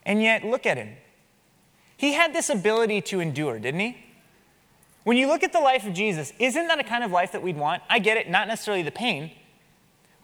[0.06, 0.96] And yet, look at him.
[1.96, 3.98] He had this ability to endure, didn't he?
[5.04, 7.42] When you look at the life of Jesus, isn't that a kind of life that
[7.42, 7.82] we'd want?
[7.90, 9.32] I get it, not necessarily the pain,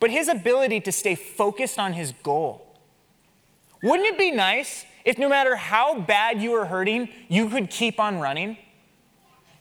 [0.01, 2.64] but his ability to stay focused on his goal.
[3.85, 8.01] Wouldn't it be nice if no matter how bad you were hurting, you could keep
[8.01, 8.57] on running?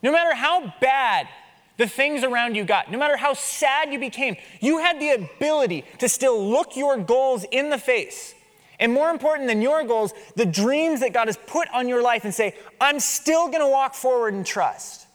[0.01, 1.27] No matter how bad
[1.75, 5.83] the things around you got, no matter how sad you became, you had the ability
[5.99, 8.33] to still look your goals in the face.
[8.79, 12.23] And more important than your goals, the dreams that God has put on your life
[12.23, 15.05] and say, I'm still going to walk forward and trust.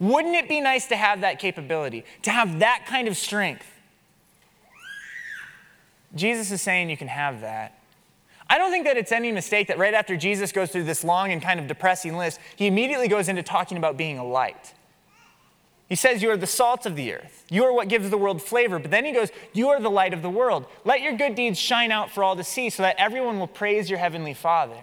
[0.00, 3.71] Wouldn't it be nice to have that capability, to have that kind of strength?
[6.14, 7.78] Jesus is saying you can have that.
[8.48, 11.32] I don't think that it's any mistake that right after Jesus goes through this long
[11.32, 14.74] and kind of depressing list, he immediately goes into talking about being a light.
[15.88, 17.44] He says, You are the salt of the earth.
[17.50, 18.78] You are what gives the world flavor.
[18.78, 20.66] But then he goes, You are the light of the world.
[20.84, 23.88] Let your good deeds shine out for all to see so that everyone will praise
[23.88, 24.76] your heavenly Father.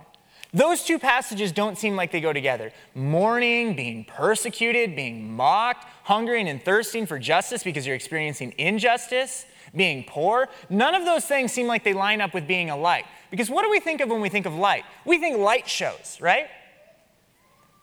[0.52, 2.72] Those two passages don't seem like they go together.
[2.96, 10.04] Mourning, being persecuted, being mocked, hungering and thirsting for justice because you're experiencing injustice being
[10.08, 10.50] poor.
[10.70, 13.06] None of those things seem like they line up with being a light.
[13.32, 14.84] Because what do we think of when we think of light?
[15.06, 16.48] We think light shows, right?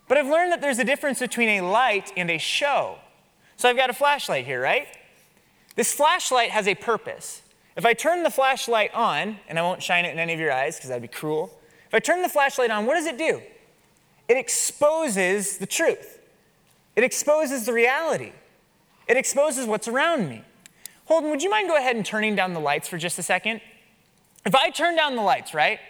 [0.08, 2.98] But I've learned that there's a difference between a light and a show.
[3.56, 4.86] So I've got a flashlight here, right?
[5.74, 7.42] This flashlight has a purpose.
[7.76, 10.52] If I turn the flashlight on, and I won't shine it in any of your
[10.52, 11.58] eyes because that'd be cruel.
[11.86, 13.42] If I turn the flashlight on, what does it do?
[14.28, 16.18] It exposes the truth.
[16.96, 18.32] It exposes the reality.
[19.06, 20.42] It exposes what's around me.
[21.06, 23.60] Holden, would you mind go ahead and turning down the lights for just a second?
[24.44, 25.80] If I turn down the lights, right,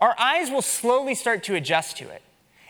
[0.00, 2.22] our eyes will slowly start to adjust to it.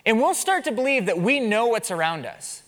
[0.06, 2.62] And we'll start to believe that we know what's around us.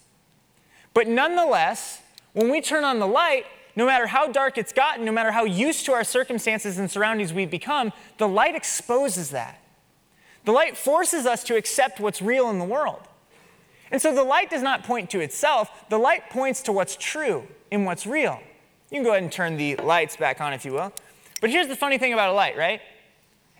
[0.95, 2.01] But nonetheless,
[2.33, 5.45] when we turn on the light, no matter how dark it's gotten, no matter how
[5.45, 9.61] used to our circumstances and surroundings we've become, the light exposes that.
[10.47, 13.03] The light forces us to accept what's real in the world.
[13.91, 17.47] And so the light does not point to itself, the light points to what's true
[17.71, 18.41] in what's real.
[18.91, 20.93] You can go ahead and turn the lights back on if you will.
[21.41, 22.81] But here's the funny thing about a light, right?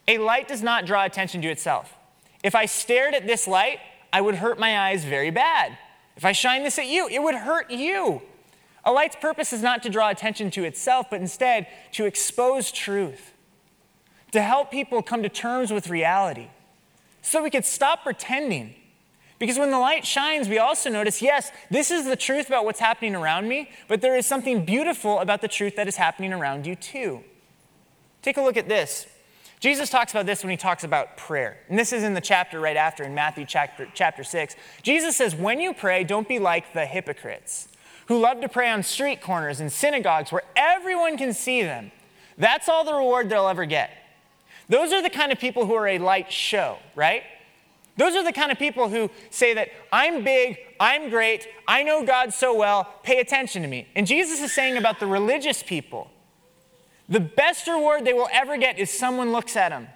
[0.09, 1.95] A light does not draw attention to itself.
[2.43, 3.81] If I stared at this light,
[4.13, 5.77] I would hurt my eyes very bad.
[6.17, 8.23] If I shine this at you, it would hurt you.
[8.85, 13.35] A light's purpose is not to draw attention to itself, but instead to expose truth,
[14.31, 16.49] to help people come to terms with reality,
[17.21, 18.77] so we could stop pretending.
[19.39, 22.81] Because when the light shines, we also notice yes, this is the truth about what's
[22.81, 26.67] happening around me, but there is something beautiful about the truth that is happening around
[26.67, 27.23] you too.
[28.23, 29.07] Take a look at this.
[29.61, 31.59] Jesus talks about this when he talks about prayer.
[31.69, 34.55] And this is in the chapter right after, in Matthew chapter, chapter 6.
[34.83, 37.69] Jesus says, When you pray, don't be like the hypocrites
[38.09, 41.91] who love to pray on street corners and synagogues where everyone can see them.
[42.39, 43.91] That's all the reward they'll ever get.
[44.69, 47.23] Those are the kind of people who are a light show, right?
[47.97, 52.05] Those are the kind of people who say that I'm big, I'm great, I know
[52.05, 53.89] God so well, pay attention to me.
[53.97, 56.11] And Jesus is saying about the religious people
[57.09, 59.89] the best reward they will ever get is someone looks at them.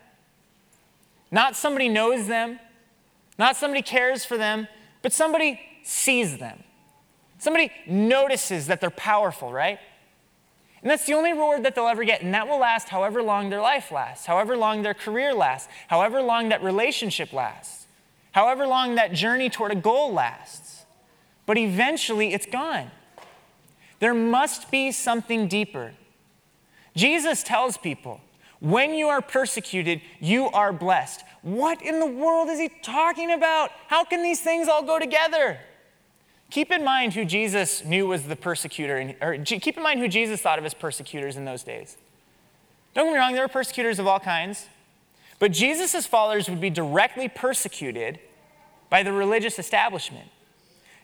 [1.30, 2.58] Not somebody knows them,
[3.38, 4.68] not somebody cares for them,
[5.02, 6.62] but somebody sees them.
[7.38, 9.78] Somebody notices that they're powerful, right?
[10.82, 13.50] And that's the only reward that they'll ever get, and that will last however long
[13.50, 17.79] their life lasts, however long their career lasts, however long that relationship lasts,
[18.32, 20.84] however long that journey toward a goal lasts.
[21.46, 22.90] But eventually it's gone.
[23.98, 25.92] There must be something deeper.
[26.94, 28.20] Jesus tells people,
[28.60, 31.24] when you are persecuted, you are blessed.
[31.42, 33.70] What in the world is he talking about?
[33.88, 35.58] How can these things all go together?
[36.50, 40.40] Keep in mind who Jesus knew was the persecutor, or keep in mind who Jesus
[40.40, 41.96] thought of as persecutors in those days.
[42.94, 44.66] Don't get me wrong, there were persecutors of all kinds,
[45.40, 48.20] but Jesus' followers would be directly persecuted
[48.88, 50.28] by the religious establishment.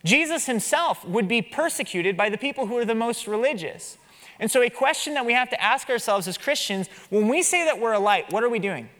[0.04, 3.98] Jesus himself would be persecuted by the people who are the most religious.
[4.38, 7.64] And so, a question that we have to ask ourselves as Christians when we say
[7.64, 8.90] that we're a light, what are we doing?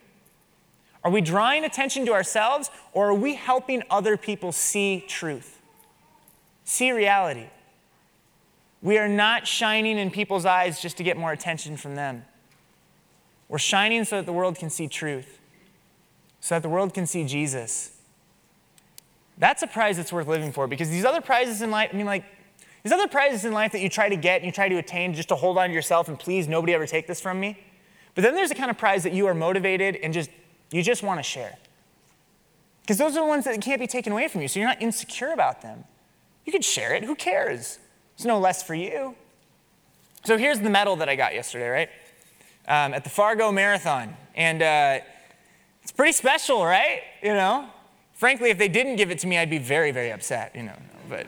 [1.04, 5.60] Are we drawing attention to ourselves or are we helping other people see truth,
[6.64, 7.46] see reality?
[8.82, 12.24] We are not shining in people's eyes just to get more attention from them.
[13.48, 15.38] We're shining so that the world can see truth,
[16.40, 17.92] so that the world can see Jesus.
[19.38, 22.06] That's a prize that's worth living for because these other prizes in life, I mean,
[22.06, 22.24] like,
[22.82, 25.12] these other prizes in life that you try to get and you try to attain
[25.12, 27.58] just to hold on to yourself and please nobody ever take this from me.
[28.14, 30.30] But then there's the kind of prize that you are motivated and just
[30.70, 31.56] you just want to share.
[32.82, 34.80] Because those are the ones that can't be taken away from you, so you're not
[34.80, 35.84] insecure about them.
[36.44, 37.78] You could share it, who cares?
[38.14, 39.16] It's no less for you.
[40.24, 41.88] So here's the medal that I got yesterday, right?
[42.68, 44.16] Um, at the Fargo Marathon.
[44.34, 45.04] And uh,
[45.82, 47.02] it's pretty special, right?
[47.22, 47.68] You know?
[48.12, 50.76] Frankly, if they didn't give it to me, I'd be very, very upset, you know.
[51.08, 51.26] But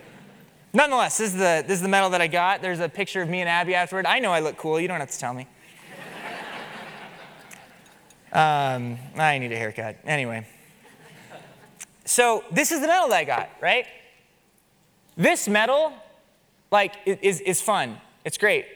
[0.73, 2.61] Nonetheless, this is, the, this is the medal that I got.
[2.61, 4.05] There's a picture of me and Abby afterward.
[4.05, 4.79] I know I look cool.
[4.79, 5.47] You don't have to tell me.
[8.31, 9.97] Um, I need a haircut.
[10.05, 10.45] Anyway.
[12.05, 13.87] So this is the medal that I got, right?
[15.17, 15.91] This medal,
[16.69, 17.97] like, is, is fun.
[18.23, 18.67] It's great.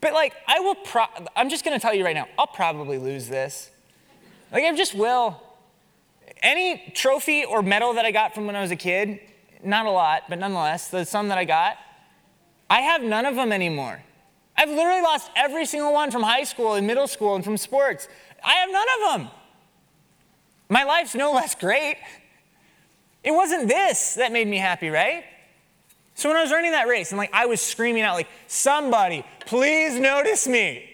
[0.00, 3.28] But like, I will, pro- I'm just gonna tell you right now, I'll probably lose
[3.28, 3.70] this.
[4.52, 5.40] Like, I just will.
[6.42, 9.20] Any trophy or medal that I got from when I was a kid,
[9.62, 11.76] not a lot, but nonetheless, the some that I got,
[12.68, 14.02] I have none of them anymore.
[14.56, 18.08] I've literally lost every single one from high school and middle school and from sports.
[18.44, 19.30] I have none of them.
[20.68, 21.96] My life's no less great.
[23.24, 25.24] It wasn't this that made me happy, right?
[26.20, 29.24] So when I was running that race and like I was screaming out like somebody
[29.46, 30.88] please notice me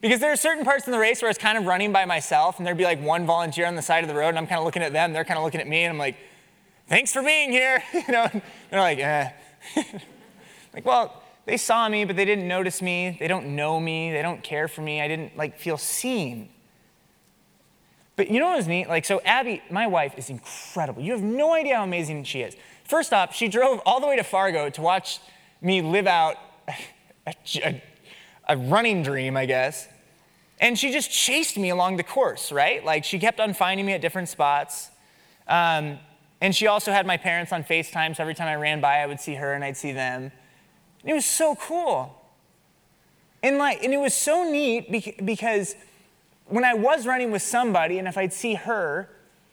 [0.00, 2.04] because there are certain parts in the race where I was kind of running by
[2.04, 4.46] myself and there'd be like one volunteer on the side of the road and I'm
[4.46, 6.16] kind of looking at them they're kind of looking at me and I'm like
[6.88, 7.82] thanks for being here.
[7.92, 9.30] you know, and they're like, eh.
[10.74, 13.16] like, well, they saw me, but they didn't notice me.
[13.18, 14.12] They don't know me.
[14.12, 15.00] They don't care for me.
[15.00, 16.48] I didn't like feel seen.
[18.16, 18.88] But you know what was neat?
[18.88, 21.02] Like, so Abby, my wife, is incredible.
[21.02, 22.56] You have no idea how amazing she is.
[22.86, 25.18] First off, she drove all the way to Fargo to watch
[25.60, 26.36] me live out
[27.26, 27.82] a, a,
[28.48, 29.88] a running dream, I guess.
[30.60, 32.84] And she just chased me along the course, right?
[32.84, 34.90] Like, she kept on finding me at different spots.
[35.48, 35.98] Um,
[36.40, 39.06] and she also had my parents on FaceTime, so every time I ran by, I
[39.06, 40.30] would see her and I'd see them.
[41.02, 42.22] And it was so cool.
[43.42, 44.90] And, like, and it was so neat
[45.24, 45.74] because
[46.46, 49.08] when I was running with somebody, and if I'd see her,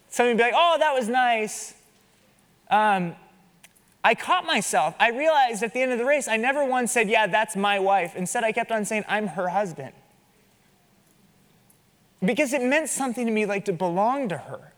[0.09, 1.73] somebody would be like, oh, that was nice.
[2.69, 3.15] Um,
[4.03, 4.95] I caught myself.
[4.99, 7.79] I realized at the end of the race, I never once said, yeah, that's my
[7.79, 8.15] wife.
[8.15, 9.93] Instead, I kept on saying, I'm her husband.
[12.23, 14.73] Because it meant something to me like to belong to her.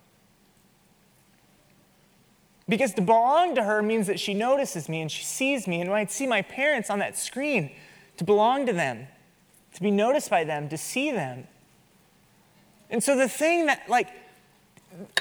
[2.67, 5.81] Because to belong to her means that she notices me and she sees me.
[5.81, 7.71] And when I'd see my parents on that screen,
[8.17, 9.07] to belong to them,
[9.73, 11.47] to be noticed by them, to see them.
[12.89, 14.07] And so the thing that, like,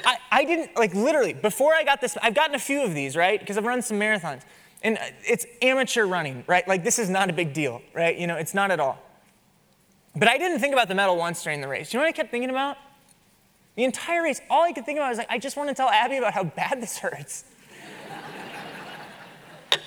[0.05, 3.15] I, I didn't, like literally, before I got this, I've gotten a few of these,
[3.15, 3.39] right?
[3.39, 4.41] Because I've run some marathons.
[4.83, 6.67] And uh, it's amateur running, right?
[6.67, 8.17] Like this is not a big deal, right?
[8.17, 9.01] You know, it's not at all.
[10.15, 11.93] But I didn't think about the medal once during the race.
[11.93, 12.77] You know what I kept thinking about?
[13.75, 15.89] The entire race, all I could think about was like, I just want to tell
[15.89, 17.43] Abby about how bad this hurts.
[19.71, 19.77] I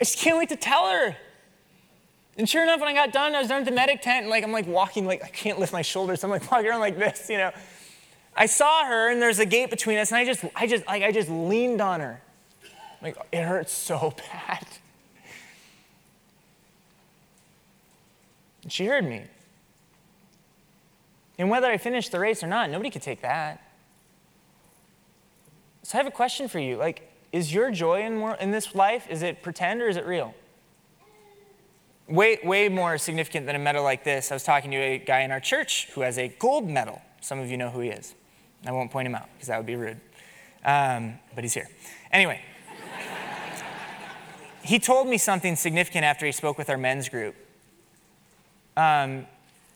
[0.00, 1.16] just can't wait to tell her.
[2.36, 4.30] And sure enough, when I got done, I was done at the medic tent, and
[4.30, 6.24] like I'm like walking, like I can't lift my shoulders.
[6.24, 7.52] I'm like walking around like this, you know.
[8.36, 11.02] I saw her, and there's a gate between us, and I just, I just, like
[11.02, 12.22] I just leaned on her.
[13.02, 14.66] Like it hurts so bad.
[18.62, 19.22] And she heard me.
[21.38, 23.60] And whether I finished the race or not, nobody could take that.
[25.82, 26.76] So I have a question for you.
[26.76, 30.34] Like, is your joy in, in this life, is it pretend or is it real?
[32.08, 34.30] Way, way more significant than a medal like this.
[34.30, 37.00] I was talking to a guy in our church who has a gold medal.
[37.20, 38.14] Some of you know who he is.
[38.66, 40.00] I won't point him out because that would be rude.
[40.64, 41.68] Um, but he's here.
[42.12, 42.40] Anyway,
[44.62, 47.34] he told me something significant after he spoke with our men's group.
[48.76, 49.26] Um,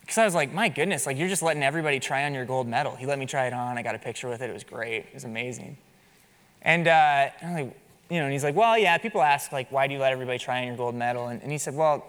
[0.01, 2.69] because I was like, my goodness, like you're just letting everybody try on your gold
[2.69, 2.95] medal.
[2.95, 3.77] He let me try it on.
[3.77, 4.49] I got a picture with it.
[4.49, 4.99] It was great.
[4.99, 5.77] It was amazing.
[6.63, 8.97] And uh, I'm like, you know, and he's like, well, yeah.
[8.99, 11.27] People ask like, why do you let everybody try on your gold medal?
[11.27, 12.07] And, and he said, well,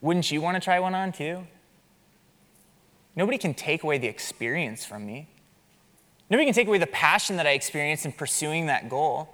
[0.00, 1.46] wouldn't you want to try one on too?
[3.14, 5.28] Nobody can take away the experience from me.
[6.30, 9.28] Nobody can take away the passion that I experienced in pursuing that goal.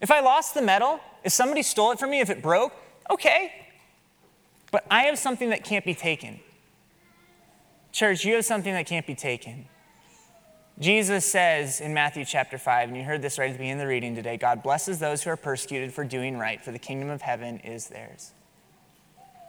[0.00, 2.72] If I lost the medal, if somebody stole it from me, if it broke,
[3.10, 3.52] okay.
[4.70, 6.40] But I have something that can't be taken.
[7.92, 9.66] Church, you have something that can't be taken.
[10.78, 13.80] Jesus says in Matthew chapter 5, and you heard this right at the beginning of
[13.80, 17.10] the reading today God blesses those who are persecuted for doing right, for the kingdom
[17.10, 18.32] of heaven is theirs.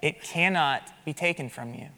[0.02, 1.90] It cannot be taken from you.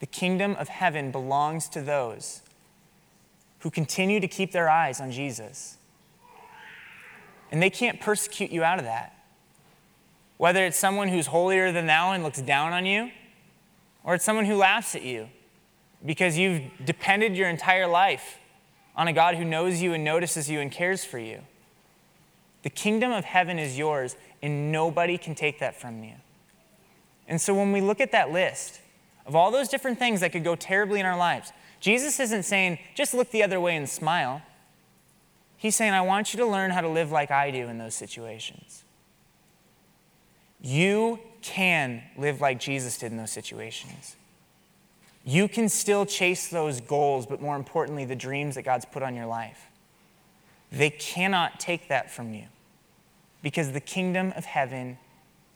[0.00, 2.42] The kingdom of heaven belongs to those
[3.60, 5.76] who continue to keep their eyes on Jesus.
[7.50, 9.14] And they can't persecute you out of that.
[10.36, 13.10] Whether it's someone who's holier than thou and looks down on you,
[14.04, 15.28] or it's someone who laughs at you
[16.04, 18.38] because you've depended your entire life
[18.94, 21.40] on a God who knows you and notices you and cares for you.
[22.62, 26.14] The kingdom of heaven is yours, and nobody can take that from you.
[27.26, 28.80] And so when we look at that list
[29.26, 32.78] of all those different things that could go terribly in our lives, Jesus isn't saying,
[32.94, 34.42] just look the other way and smile.
[35.56, 37.94] He's saying, I want you to learn how to live like I do in those
[37.94, 38.84] situations.
[40.60, 44.16] You can live like Jesus did in those situations.
[45.24, 49.14] You can still chase those goals, but more importantly, the dreams that God's put on
[49.14, 49.66] your life.
[50.72, 52.44] They cannot take that from you
[53.42, 54.98] because the kingdom of heaven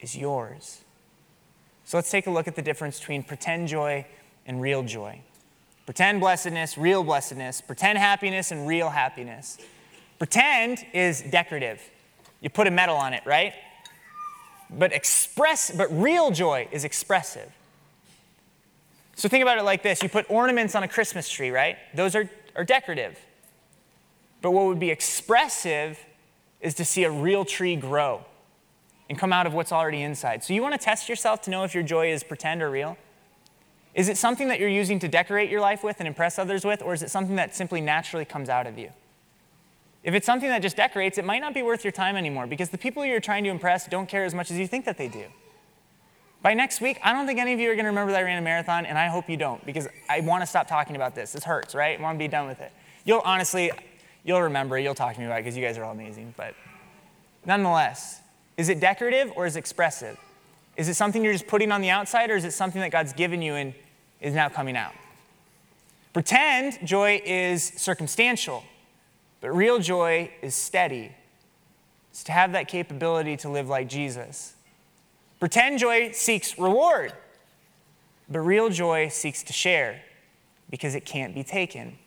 [0.00, 0.82] is yours.
[1.84, 4.06] So let's take a look at the difference between pretend joy
[4.46, 5.20] and real joy.
[5.86, 9.58] Pretend blessedness, real blessedness, pretend happiness, and real happiness.
[10.18, 11.80] Pretend is decorative.
[12.40, 13.54] You put a medal on it, right?
[14.70, 17.50] But express, but real joy is expressive.
[19.16, 21.76] So think about it like this you put ornaments on a Christmas tree, right?
[21.94, 23.18] Those are, are decorative.
[24.40, 25.98] But what would be expressive
[26.60, 28.24] is to see a real tree grow
[29.08, 30.42] and come out of what's already inside.
[30.42, 32.96] So you want to test yourself to know if your joy is pretend or real?
[33.94, 36.82] Is it something that you're using to decorate your life with and impress others with,
[36.82, 38.90] or is it something that simply naturally comes out of you?
[40.02, 42.70] If it's something that just decorates, it might not be worth your time anymore because
[42.70, 45.08] the people you're trying to impress don't care as much as you think that they
[45.08, 45.24] do.
[46.40, 48.22] By next week, I don't think any of you are going to remember that I
[48.22, 51.14] ran a marathon, and I hope you don't because I want to stop talking about
[51.14, 51.32] this.
[51.32, 51.96] This hurts, right?
[51.96, 52.72] I want to be done with it.
[53.04, 53.70] You'll honestly,
[54.24, 56.34] you'll remember, you'll talk to me about it because you guys are all amazing.
[56.36, 56.56] But
[57.46, 58.20] nonetheless,
[58.56, 60.18] is it decorative or is it expressive?
[60.76, 63.12] Is it something you're just putting on the outside, or is it something that God's
[63.12, 63.74] given you and
[64.20, 64.92] is now coming out?
[66.12, 68.64] Pretend joy is circumstantial,
[69.40, 71.12] but real joy is steady.
[72.10, 74.54] It's to have that capability to live like Jesus.
[75.40, 77.12] Pretend joy seeks reward,
[78.28, 80.02] but real joy seeks to share
[80.70, 81.98] because it can't be taken.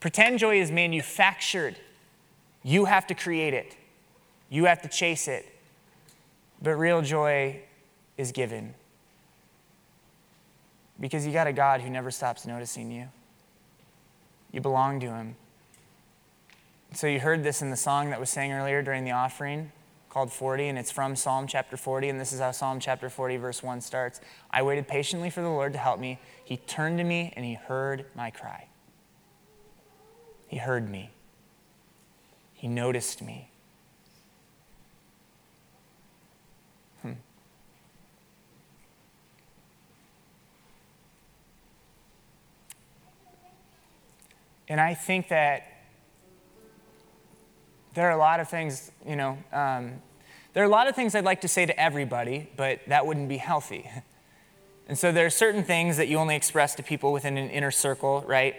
[0.00, 1.76] Pretend joy is manufactured.
[2.62, 3.76] You have to create it,
[4.48, 5.46] you have to chase it.
[6.62, 7.60] But real joy
[8.20, 8.74] is given.
[11.00, 13.08] Because you got a God who never stops noticing you.
[14.52, 15.36] You belong to Him.
[16.92, 19.72] So you heard this in the song that was sang earlier during the offering
[20.10, 23.36] called 40, and it's from Psalm chapter 40, and this is how Psalm chapter 40,
[23.36, 24.20] verse 1 starts.
[24.50, 26.18] I waited patiently for the Lord to help me.
[26.44, 28.66] He turned to me and he heard my cry.
[30.48, 31.10] He heard me.
[32.54, 33.49] He noticed me.
[44.70, 45.66] And I think that
[47.94, 49.94] there are a lot of things, you know, um,
[50.52, 53.28] there are a lot of things I'd like to say to everybody, but that wouldn't
[53.28, 53.90] be healthy.
[54.88, 57.70] And so there are certain things that you only express to people within an inner
[57.70, 58.56] circle, right?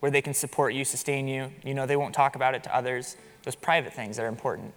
[0.00, 1.52] Where they can support you, sustain you.
[1.62, 3.16] You know, they won't talk about it to others.
[3.44, 4.74] Those private things that are important.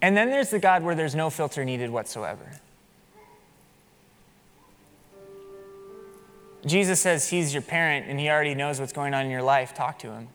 [0.00, 2.50] And then there's the God where there's no filter needed whatsoever.
[6.66, 9.74] Jesus says he's your parent and he already knows what's going on in your life.
[9.74, 10.28] Talk to him.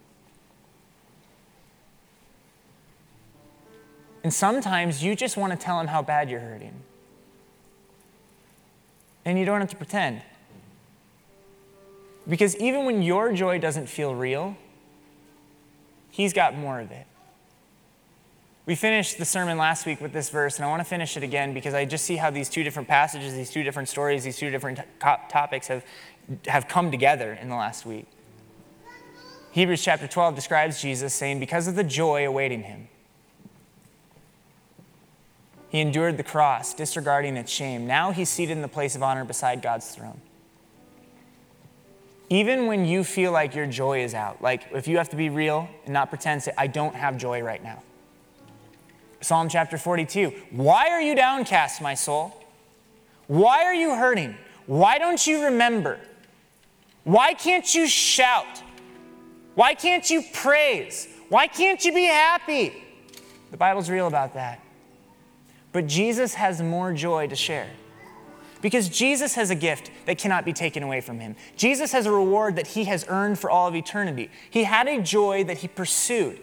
[4.24, 6.74] And sometimes you just want to tell him how bad you're hurting.
[9.24, 10.22] And you don't have to pretend.
[12.28, 14.58] Because even when your joy doesn't feel real,
[16.16, 17.06] He's got more of it.
[18.66, 21.24] We finished the sermon last week with this verse, and I want to finish it
[21.24, 24.38] again because I just see how these two different passages, these two different stories, these
[24.38, 25.84] two different topics have,
[26.48, 28.08] have come together in the last week.
[29.52, 32.90] Hebrews chapter 12 describes Jesus saying, Because of the joy awaiting him,
[35.70, 37.88] he endured the cross, disregarding its shame.
[37.88, 40.22] Now he's seated in the place of honor beside God's throne.
[42.30, 45.30] Even when you feel like your joy is out, like if you have to be
[45.30, 47.84] real and not pretend, say, I don't have joy right now.
[49.22, 52.44] Psalm chapter 42 Why are you downcast, my soul?
[53.28, 54.36] Why are you hurting?
[54.68, 56.00] Why don't you remember?
[57.06, 58.62] Why can't you shout?
[59.54, 61.08] Why can't you praise?
[61.30, 62.84] Why can't you be happy?
[63.52, 64.60] The Bible's real about that.
[65.72, 67.70] But Jesus has more joy to share.
[68.62, 71.36] Because Jesus has a gift that cannot be taken away from him.
[71.56, 74.32] Jesus has a reward that he has earned for all of eternity.
[74.50, 76.40] He had a joy that he pursued.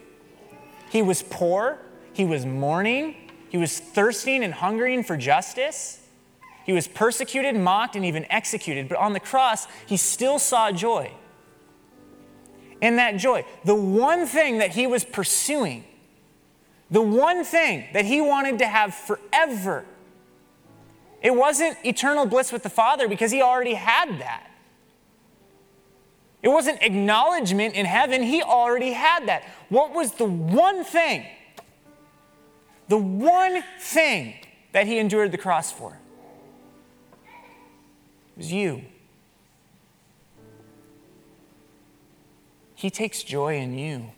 [0.91, 1.79] He was poor,
[2.13, 3.17] he was mourning,
[3.49, 6.02] he was thirsting and hungering for justice.
[6.65, 8.89] He was persecuted, mocked, and even executed.
[8.89, 11.13] But on the cross, he still saw joy.
[12.81, 15.85] And that joy, the one thing that he was pursuing,
[16.91, 19.85] the one thing that he wanted to have forever.
[21.23, 24.51] It wasn't eternal bliss with the Father because he already had that.
[26.43, 29.45] It wasn't acknowledgement in heaven, he already had that.
[29.69, 31.25] What was the one thing?
[32.89, 34.35] The one thing
[34.73, 35.97] that he endured the cross for?
[38.43, 38.83] Was you.
[42.75, 44.11] He takes joy in you.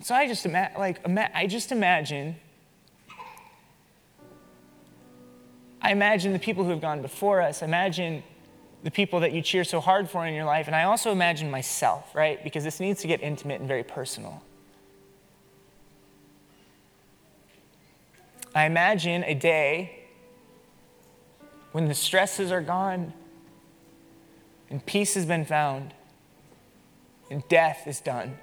[0.00, 2.36] So I just ima- like ima- I just imagine
[5.82, 7.60] I imagine the people who have gone before us.
[7.60, 8.22] Imagine
[8.84, 10.66] the people that you cheer so hard for in your life.
[10.66, 12.42] And I also imagine myself, right?
[12.42, 14.42] Because this needs to get intimate and very personal.
[18.54, 20.04] I imagine a day
[21.72, 23.12] when the stresses are gone
[24.68, 25.94] and peace has been found
[27.30, 28.38] and death is done.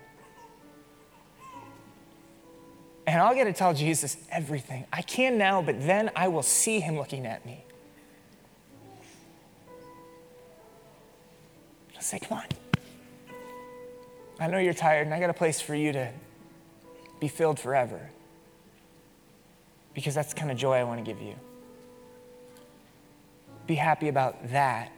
[3.05, 4.86] And I'll get to tell Jesus everything.
[4.93, 7.64] I can now, but then I will see him looking at me.
[11.95, 12.45] I'll say, Come on.
[14.39, 16.12] I know you're tired, and I got a place for you to
[17.20, 18.12] be filled forever.
[19.99, 21.35] Because that's the kind of joy I want to give you.
[23.67, 24.91] Be happy about that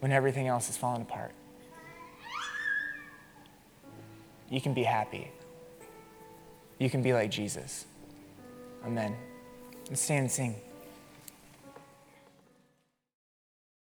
[0.00, 1.32] when everything else is falling apart.
[4.50, 5.30] You can be happy
[6.82, 7.86] you can be like Jesus.
[8.84, 9.16] Amen.
[9.88, 10.56] Let's stand and sing.